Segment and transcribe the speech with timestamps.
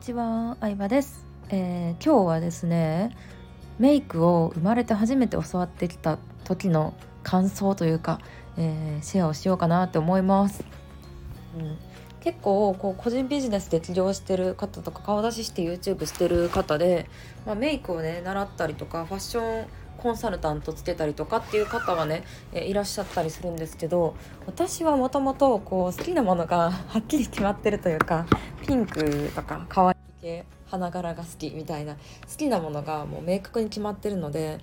[0.00, 3.14] ちは、相葉です、えー、今日はですね
[3.78, 8.18] メイクを生まれて初めて教わってきた時の感想というか、
[8.56, 10.64] えー、シェアをしようかなって思います、
[11.58, 11.76] うん、
[12.20, 17.06] 結構こう個人ビジネスで起業してる方とか顔出しして YouTube してる方で、
[17.44, 19.66] まあ、メイクをね習ったりとかファッション
[20.00, 24.14] コンサルタントつけたりとかっていう方はね、えいらっしゃったりするんですけど
[24.46, 28.26] 私はもともと好きなものがはっきり決まってるというか
[28.66, 32.00] ピンクとか可愛い系花柄が好きみたいな好
[32.36, 34.58] きなものがもう明確に決まってるので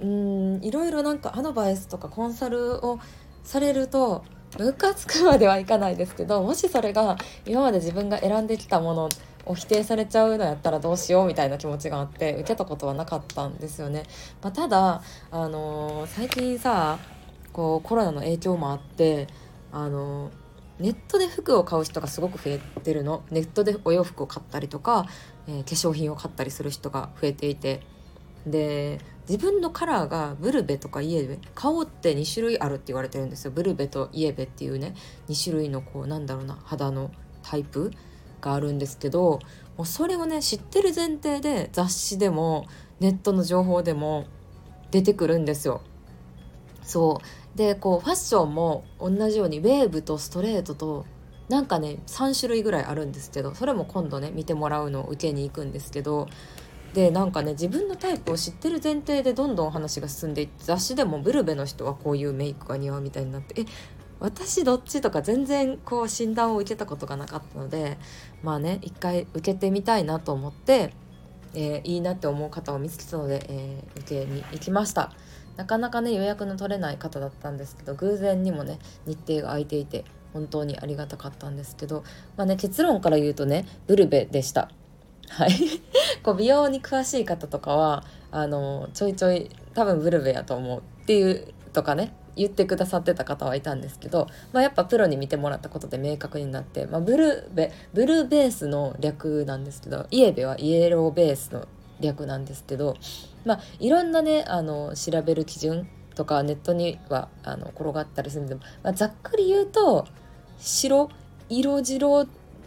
[0.00, 3.00] うんいろいろなんかアドバイスとかコンサルを
[3.42, 4.24] されると
[4.58, 9.08] ムカつくまではいかないですけどもしそれが今まで自分が選んできたもの
[9.46, 14.04] を否定されちゃうのやったらどうしようみたいな気持ちがあって受けたことはなかったんですよね。
[14.42, 16.98] まあ、ただ、あのー、最近さ
[17.52, 19.26] こうコロナの影響もあって、
[19.72, 20.32] あのー、
[20.80, 25.06] ネットで服を買う人がすごく増えてるのネットでお洋服を買ったりとか、
[25.48, 27.80] えー、化粧品を買ったりする人が増えていて
[28.46, 34.94] で自分のカラーがブルベとかイエベ顔って2種類あるって言われてるんですよブルベとイエベっていうね
[35.28, 37.10] 2種類のこうなんだろうな肌の
[37.42, 37.92] タイプ
[38.40, 39.40] があるんですけど
[39.76, 42.66] もうそれをね知ってる前提で雑誌でも
[43.00, 44.24] ネットの情報でも
[44.90, 45.82] 出てくるんですよ。
[46.82, 47.20] そ
[47.54, 51.04] うでこうファッションも同じようにウェーブとストレートと
[51.50, 56.28] なんかね3種類ぐらいあるんですけどそれも今度ね見てもらうのを受けに行くんですけど
[56.94, 63.64] でなんかね自分のタイプを知ってる前提でどんどん話が進んでいって雑誌でもブルベの人はこういうメイクが似合うみたいになってえ
[64.20, 67.98] 私どっちとか全然こう診断を受けたことがなかったので
[68.42, 70.92] まあね一回受けてみたいなと思って、
[71.54, 75.12] えー、いいなって思う方を見つけたので、えー、受けに行きました。
[75.56, 82.04] なかなかね予約の取れない方だったんですけど偶然にもね日程が空いていて本当にありがたかったんですけど
[82.36, 84.70] まあね結論から言うとねブルベでした。
[85.30, 85.52] はい。
[86.22, 101.66] こう美容に詳しい方とかはあのちょいちょい多分ブルベやと思うっていうとかね言ってくださってた方はいたんですけど、まあ、やっぱプロに見てもらったことで明確になって、まあ、ブルーベブルーベースの略なんですけどイエベはイエローベースの
[102.00, 102.96] 略なんですけど、
[103.44, 110.06] まあ、いろんなねあの調べる基準とかネットにはあの転がったりするんで、まあ、ざっくり言うと
[110.58, 111.08] 白
[111.48, 112.26] 色白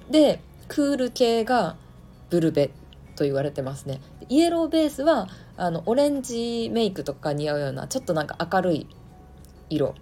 [0.09, 1.75] でクール系が
[2.31, 2.71] ブルベ
[3.15, 4.01] と言われてますね。
[4.29, 5.27] イエローベースは
[5.57, 8.87] あのオレンジメイクとか似合うようなちょっとなんか明るい
[9.69, 9.93] 色。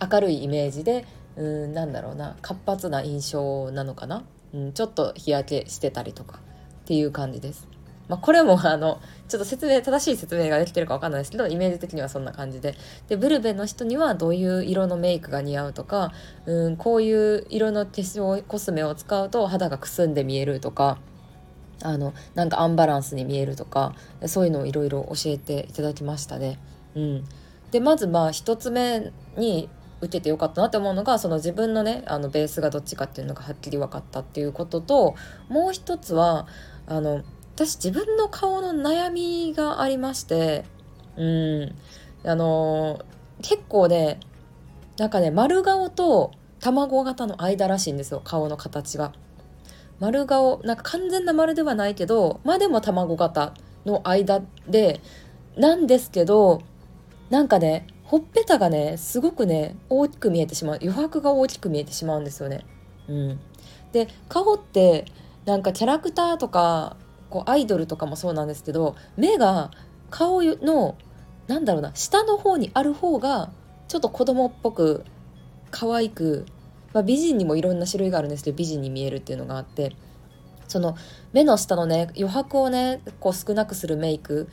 [0.00, 1.04] 明るいイメージで
[1.36, 6.40] うんなんだろうな活発な印象なのかな、うん、ちょっと日焼けしてたりとかっ
[6.84, 7.66] ていう感じです。
[8.08, 12.74] まあ、これもあのちょっと説明正しい説明ができてるか分かんないですけどイメージ的にはそんな感じで。
[13.08, 16.12] でブルベの人にはどういう色のメイクが似合うとか
[16.46, 20.98] うんこういう色の化粧コスメを使うと肌がくすんで見えるとか
[21.82, 23.94] あのなんかアンバランスに見えるとか
[24.26, 26.58] そういうのをいろいろ教えていただきましたね。
[26.94, 27.24] うん、
[27.70, 29.68] でまずまあ1つ目に
[30.00, 35.14] 受けてよかったなって思うのがその自分のねあのベースがどっちかっていうのがはっきり分かったっていうことと
[35.48, 36.46] もう一つは
[36.86, 37.22] あの
[37.54, 40.64] 私自分の顔の悩みがありまして
[41.16, 41.74] うん
[42.24, 43.04] あの
[43.42, 44.20] 結構ね
[44.98, 49.12] なんかね丸顔と卵型の間らしいんですよ顔の形が。
[50.00, 53.54] 丸顔なんか完全な丸ではないけどまあでも卵型
[53.84, 55.00] の間で
[55.56, 56.62] なんですけど
[57.30, 62.64] なんかねほっぺたがねすごくね大きく見えてしまう余白が大きく見えてしまうんですよね。
[63.08, 63.40] うん、
[63.92, 65.06] で顔って
[65.44, 66.96] なんかキャラクターとか
[67.30, 69.70] こうアイドルとかもそうなんですけど目が
[70.10, 70.96] 顔の
[71.48, 73.50] なんだろうな下の方にある方が
[73.88, 75.04] ちょっと子供っぽく
[75.70, 76.46] 可愛く、
[76.92, 79.94] まあ、美人にもいろんな種類があるんですけど美人に見えるっていうのがあって
[80.68, 80.96] その
[81.32, 84.48] 目の下のね余白をねこう少なくするメイク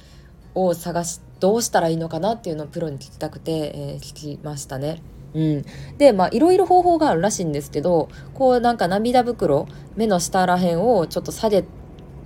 [0.53, 5.01] を探しどうしたらいいのかなっていうのをプロに聞きたくて、えー、聞きましたね。
[5.33, 5.65] うん、
[5.97, 9.67] でまあいろいろ方法があるらしいんですけどこうなんか涙袋
[9.97, 11.65] 目の下らへんをちょっと下げ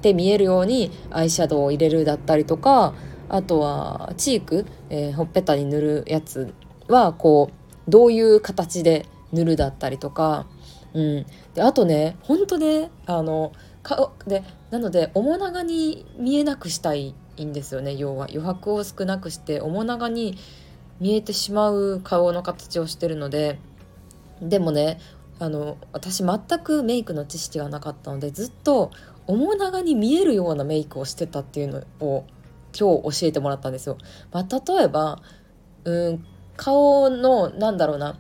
[0.04, 2.94] て見えるようにアイシャドウを入れるだったりとか
[3.28, 6.54] あとはチーク、えー、ほっぺたに塗るやつ
[6.88, 10.48] はこうどういう形で塗るだったりとか、
[10.94, 13.52] うん、であとねほんとねあの
[13.84, 18.26] かでなので面長に見えなくしたいいんですよね要は。
[18.26, 20.38] 余白を少なくして面長に
[21.00, 23.60] 見えてしまう顔の形をしてるので。
[24.42, 25.00] でもね
[25.40, 28.92] あの私全くメイクの知識がなかったのでずっと
[29.28, 32.26] 面長に見えるようなメイクをしてたっていうのを
[32.78, 33.98] 今日教えてもらったんですよ。
[34.32, 35.22] まあ、例えば
[35.86, 36.26] うん
[36.58, 38.18] 顔のなんだろうな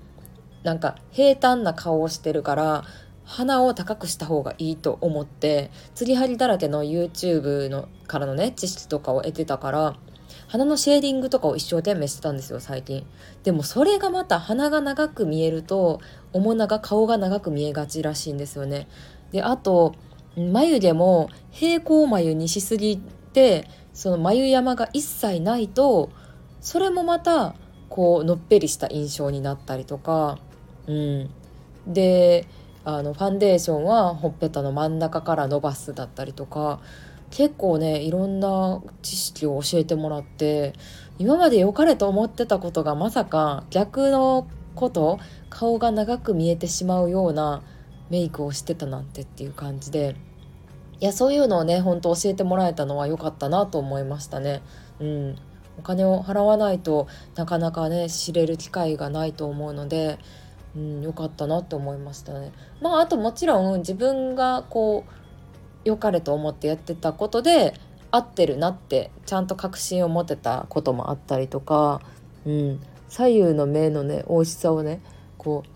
[0.64, 2.84] なんか平坦な顔をしてるから
[3.24, 9.96] 鼻を高くした方がいいと思って釣り針だらけの YouTube のからのね知識とかを得てたから
[10.48, 13.06] 鼻のシェーディングとかを一生懸命してたんですよ最近。
[13.44, 16.02] でもそれがまた鼻が長く見えると
[16.34, 18.88] 面長顔が長く見えがちらしいんですよね。
[19.32, 19.94] であと
[20.36, 26.10] 眉毛も平行眉にしすぎてその眉山が一切ないと
[26.62, 27.56] それもまた
[27.90, 30.40] こうのっぺりした印象になったりとか
[30.90, 31.30] うん。
[31.88, 32.46] で
[32.84, 36.80] あのファンデーションはほっぺたの真ん中から伸ばすだったりとか
[37.30, 40.74] 結構ねいろんな知識を教えてもらって
[41.20, 45.20] 今まで良かれと思ってたことがまさか逆のこと
[45.50, 47.62] 顔が長く見えてしまうような
[48.10, 50.16] メイクをしてたなんてっていう感じで。
[51.02, 54.62] いやそういうのをね本当教えてもらえたのは良かったなと思いましたね。
[55.00, 55.36] うん、
[55.78, 60.20] お金を払わないとなかなかね知れる機会がないと思うので
[60.76, 62.52] うん、よかったなって思いましたね。
[62.82, 65.12] まああともちろん自分がこう
[65.84, 67.74] 良かれと思ってやってたことで
[68.12, 72.02] 合ってるなってちゃんと確信を持てたこともあったりとか、
[72.46, 75.02] うん、左右の目のね大きさをね
[75.38, 75.70] こう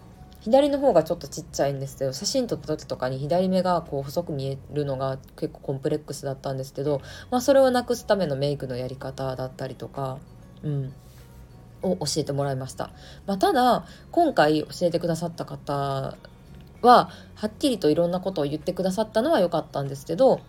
[0.43, 7.01] 左の方がちょっとちっちゃいんですけど写真撮った時とかに左目がこう細く見えるのが結構コンプレックスだったんですけど、
[7.31, 10.17] まあ、それをなくすためのメイクのやり方だったりとか、
[10.63, 10.93] うん、
[11.83, 12.91] を教えてもらいました。
[13.25, 16.17] まあ、ただ今回教えてくださった方
[16.81, 20.41] ははっきりといろんなことを言ってくださったのは良かったんですけど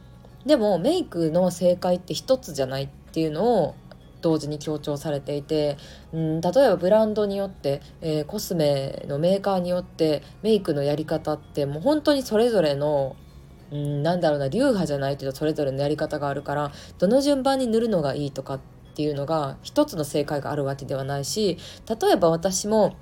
[0.45, 3.75] でもメイクの正解って一つじゃないっていうのを
[4.21, 5.77] 同時に強調されていて、
[6.13, 13.17] うん、例えばブランドによって、えー、コスメのメーカーによってメイクのやり方ってもう本当にそれぞれの
[13.73, 18.61] うん、なんだろうな流派じゃないけどそれぞれのやり方があるからどの順番に塗るのがいいとかっ
[18.95, 21.59] っていうのが一つの正解があるわけではないし
[21.89, 22.97] 例えば私も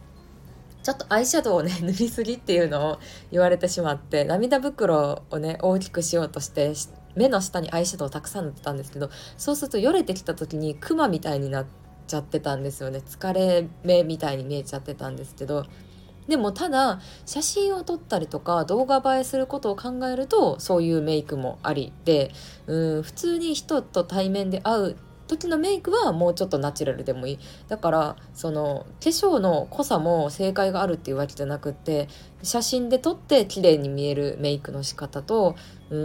[0.82, 2.98] ちょっとアイシャドウをね 塗りすぎっていうのを
[3.30, 6.72] 言われてしまって涙袋をね大きくしようとして
[7.14, 11.66] 目の下にアイシャドウをたくさん塗ってたんですけどそうするとよれてきた時にクマみたいになっ
[12.06, 13.02] ちゃってたんですよね。
[13.06, 15.66] 疲れ目みたいに見えちゃってたんですけど。
[16.28, 22.30] でもただ写真を撮ったりとか動画映えすることを考えるとそういうメイクもありで
[22.66, 24.96] うん普通に人と対面で会う
[25.37, 27.38] 時のメイクはもうちょっとナチュラルでもいい。
[27.69, 32.08] だからその化粧の濃さも正解があるっていうわけじゃなくって
[32.43, 35.56] 写真で撮って綺麗に見えるメイクの仕方と
[35.90, 35.96] う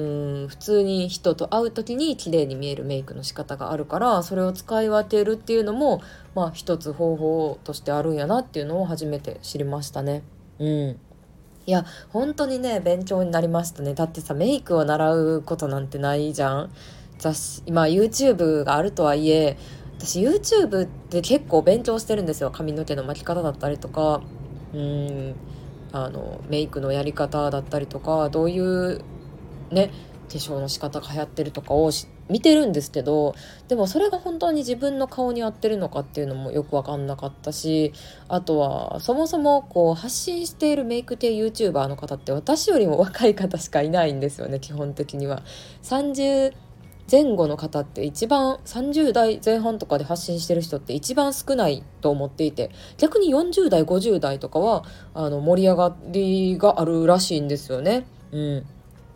[0.45, 6.01] ん普通に人と会う時に綺麗に見えるメイクの仕方があるからそれを使い分けるっていうのも
[6.35, 10.23] まあ一つ方法としてあるんやなっていうのを初めて知りましたね。
[10.59, 10.99] うん。
[11.65, 13.93] いや本当にね勉強になりましたね。
[13.93, 16.71] だってさメイクを習うことなんてないじゃん。
[17.17, 19.57] 雑誌今 YouTube があるとはいえ
[19.97, 24.21] 私 YouTube って結構勉強してるんですよ髪の毛の巻き方だったりとか
[24.73, 25.35] うん
[25.91, 29.01] あのメイクのやり方だったりとかどういう
[29.71, 29.91] ね
[30.29, 31.89] 化粧の仕方が流行ってるとかを
[32.29, 33.33] 見てるんですけど
[33.69, 37.93] でもそれが本当に自分の顔に合ってるのかっていうのもよく分かんなかったし
[38.27, 45.43] あとはそもそもこう発信しているメイク系 YouTuber の方って私よりも若い方しかいないんですよね基本的には。
[45.83, 46.53] 30
[47.09, 54.83] 前後の方って一番30代前半とかで発信してる人って一番少ないと思っていて逆に40代50代とかは
[55.13, 58.05] あの盛り上がりがあるらしいんですよね。
[58.31, 58.65] うん。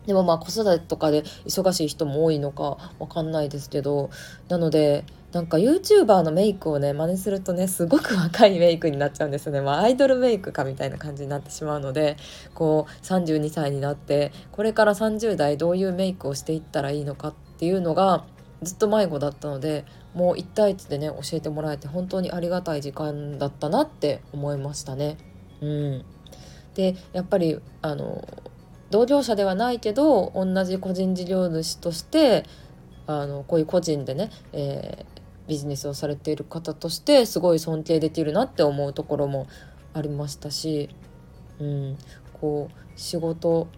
[0.06, 4.10] でもまあ子育てとかで忙しい人も多いのかわかんないですけど。
[4.48, 12.18] なのでなんか YouTuber のメイクをね真似するとねすごく若いメイクになっちゃうんですよね、まあ、アイドルメイクかみたいな感じになってしまうので
[12.52, 18.24] こう32歳になってこれから30代どういうメイクをしていったらいいのかっっていうのが
[18.60, 25.16] ずっと迷子だったのでもう1対1でね教えてもらえて本当にありがたい時間だったなって思いましたね。
[25.60, 26.04] うん、
[26.74, 28.26] でやっぱりあの
[28.90, 32.46] 同業者ではないけど同じ個人事業主として
[33.06, 39.46] あのこういう個人でね、えー、ビジネスをされている方としてすごい尊敬できるなって思うところも
[39.94, 40.88] ありましたし、
[41.60, 41.98] うん、
[42.40, 43.68] こう仕事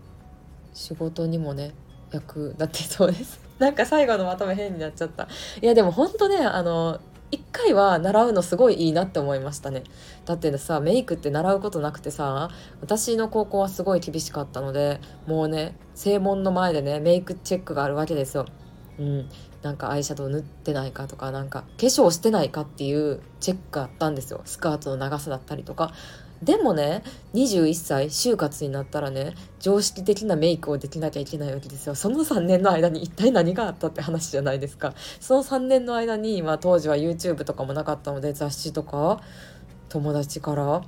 [0.72, 1.74] 仕事にもね
[2.12, 3.43] 役立ってそうです。
[3.58, 5.28] なんか最後のまとめ変になっちゃった。
[5.60, 9.84] いやでもほんとねあの一回は習うのすごいいいなって思いましたね。
[10.24, 18.46] だってさメイクって習うことなくてさ私の高校はすごい厳しかったのでもうね正門の前でねメイクチェックがあるわけですよ。
[18.98, 19.28] うん。
[19.62, 24.42] なんかアイシャドウ塗ってないかとかなんか化粧してないかっていうチェックがあったんですよ。
[24.44, 25.92] スカートの長さだったりとか。
[26.44, 27.02] でもね
[27.34, 31.94] 21歳就活になったらね常識的なメイクをできなきゃいけないわけですよ。
[31.94, 34.94] その3年の間に一体何があったって話じゃないですか。
[35.20, 39.20] その3年の間に、まあ、当時は YouTube とかもなかったので雑誌とか
[39.88, 40.82] 友達から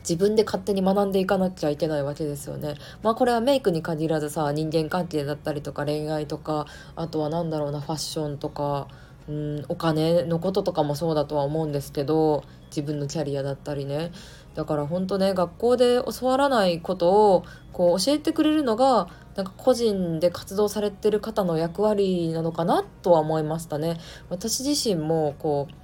[0.00, 2.74] 自分で勝手に学んでいかなきゃいけないわけですよね。
[3.02, 8.88] まあこれはメイクに限らずさ人間関係だったりとか恋愛とかあとは何だろうなファッションとか
[9.28, 14.10] うんお金のこととかもそうだとは思うんですけど自分のキャリアだったりね。
[14.54, 23.98] だから本当ね学校で教わらないことをこう教えてくれるのがなんか個人で活動されてる方の役割なのかなとは思いましたね。
[24.28, 25.74] 私自身もこう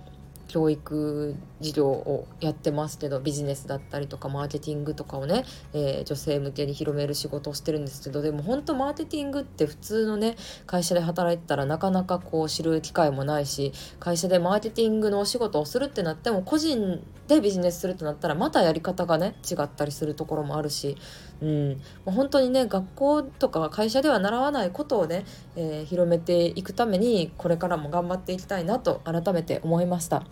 [0.48, 10.36] 教育事業をやってますけどビジネスだったりとかマーケティングとかをね、えー、女性向けに広める仕事をしてるんですけどでも本当マーケティングって普通のね
[10.66, 20.96] 会社で働いてたらなかなかこう知る機会もないし会社でマーケティングのお仕事をするってなっても個人でビジネスするってなったらまたやり方がね違ったりするところもあるし、
[21.40, 21.76] うん、も
[22.08, 25.24] う本当にね学校とか会社では習わないことをね、
[25.56, 30.24] えー、広めていくためにこれからも頑張っていきたいなと改めて思いました。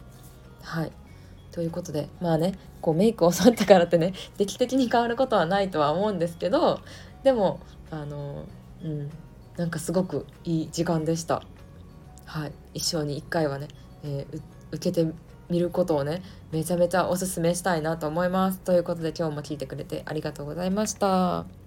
[0.63, 0.93] はい
[1.53, 6.81] ということでまあねこうメイクを教わったからってね劇的に変わることはないとは思うんですけど
[7.23, 7.61] でも
[7.91, 8.45] あの
[8.85, 9.11] うん
[9.57, 11.43] なんかすごくいい時間でした。
[12.27, 13.69] はい、一生に1回はね、
[14.03, 14.41] えー、
[14.73, 15.11] 受けて
[15.51, 16.23] 見ることをね
[16.53, 18.61] めちゃめちゃおすすめしたいなと思います。
[18.61, 21.66] ということで今日も聞いてくれてありがとうございました。